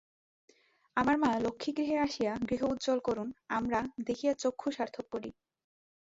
আমার 0.97 1.15
মা-লক্ষ্মী 1.17 1.71
গৃহে 1.77 1.97
আসিয়া 1.97 2.33
গৃহ 2.49 2.61
উজ্জ্বল 2.65 2.99
করুন 2.99 3.27
আমরা 3.49 3.79
দেখিয়া 4.05 4.33
চক্ষু 4.33 4.67
সার্থক 4.71 5.05
করি। 5.11 5.29